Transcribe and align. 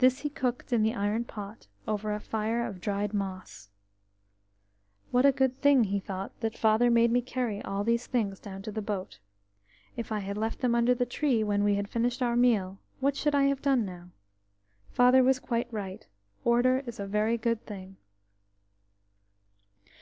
This 0.00 0.18
he 0.18 0.28
cooked 0.28 0.70
in 0.70 0.82
the 0.82 0.94
iron 0.94 1.24
pot 1.24 1.66
over 1.88 2.12
a 2.12 2.20
fire 2.20 2.66
of 2.66 2.78
dried 2.78 3.14
moss. 3.14 3.70
"What 5.10 5.24
a 5.24 5.32
good 5.32 5.62
thing," 5.62 5.84
he 5.84 5.98
thought, 5.98 6.38
"that 6.40 6.58
Father 6.58 6.90
made 6.90 7.10
me 7.10 7.22
carry 7.22 7.62
all 7.62 7.82
these 7.82 8.06
things 8.06 8.38
down 8.38 8.60
to 8.60 8.70
the 8.70 8.82
boat. 8.82 9.18
If 9.96 10.12
I 10.12 10.18
had 10.18 10.36
left 10.36 10.58
them 10.60 10.74
under 10.74 10.94
the 10.94 11.06
tree 11.06 11.42
when 11.42 11.64
we 11.64 11.76
had 11.76 11.88
finished 11.88 12.20
our 12.20 12.36
meal, 12.36 12.80
what 13.00 13.16
should 13.16 13.34
I 13.34 13.44
have 13.44 13.62
done 13.62 13.86
now? 13.86 14.10
Father 14.90 15.24
was 15.24 15.38
quite 15.40 15.72
right; 15.72 16.06
order 16.44 16.82
is 16.84 17.00
a 17.00 17.06
very 17.06 17.38
good 17.38 17.64
thing." 17.64 17.96